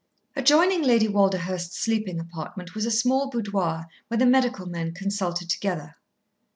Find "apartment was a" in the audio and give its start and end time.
2.19-2.89